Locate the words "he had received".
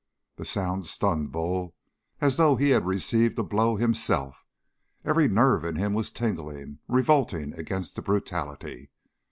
2.55-3.37